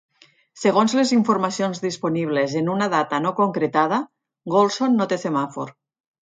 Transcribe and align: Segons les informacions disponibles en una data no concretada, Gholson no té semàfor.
Segons 0.59 0.93
les 0.99 1.11
informacions 1.17 1.81
disponibles 1.83 2.55
en 2.61 2.71
una 2.77 2.87
data 2.95 3.19
no 3.27 3.35
concretada, 3.41 4.01
Gholson 4.55 4.99
no 5.03 5.09
té 5.13 5.21
semàfor. 5.27 5.73